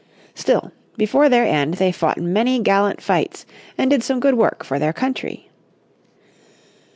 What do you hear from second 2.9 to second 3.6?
fights,